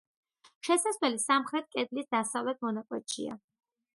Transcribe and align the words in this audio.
შესასვლელი 0.67 1.19
სამხრეთ 1.25 1.69
კედლის 1.77 2.09
დასავლეთ 2.17 2.65
მონაკვეთშია. 2.69 3.37